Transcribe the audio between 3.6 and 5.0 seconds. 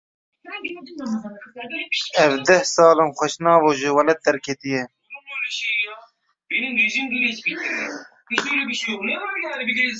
ji welêt derketiye.